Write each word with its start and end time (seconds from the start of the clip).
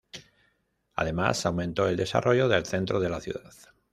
Además, 0.95 1.45
aumentó 1.45 1.87
el 1.87 1.95
desarrollo 1.95 2.47
del 2.47 2.65
centro 2.65 2.99
de 2.99 3.09
la 3.11 3.21
ciudad. 3.21 3.53